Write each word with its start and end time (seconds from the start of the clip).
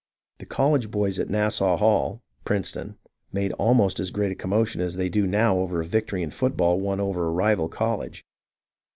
The 0.39 0.47
college 0.47 0.89
boys 0.89 1.19
at 1.19 1.29
Nassau 1.29 1.77
Hall 1.77 2.23
(Princeton) 2.43 2.97
made 3.31 3.53
al 3.59 3.75
most 3.75 3.99
as 3.99 4.09
great 4.09 4.31
a 4.31 4.35
commotion 4.35 4.81
as 4.81 4.95
they 4.95 5.09
do 5.09 5.27
now 5.27 5.57
over 5.57 5.79
a 5.79 5.85
victory 5.85 6.23
in 6.23 6.31
foot 6.31 6.57
ball 6.57 6.79
won 6.79 6.97
from 6.97 7.09
a 7.15 7.29
rival 7.29 7.69
college. 7.69 8.25